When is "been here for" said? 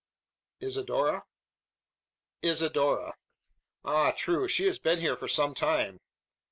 4.79-5.27